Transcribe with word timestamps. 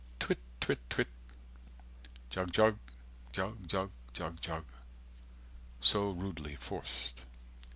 _Twit 0.19 0.39
twit 0.59 0.79
twit 0.89 1.09
Jug 2.31 2.51
jug 2.51 2.79
jug 3.31 3.67
jug 3.67 3.91
jug 4.13 4.41
jug 4.41 4.65
So 5.79 6.09
rudely 6.09 6.55
forc'd. 6.55 7.21